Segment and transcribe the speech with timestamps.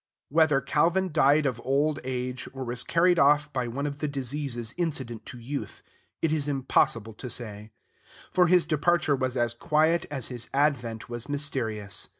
[0.29, 4.73] Whether Calvin died of old age, or was carried off by one of the diseases
[4.75, 5.83] incident to youth,
[6.23, 7.69] it is impossible to say;
[8.31, 12.07] for his departure was as quiet as his advent was mysterious.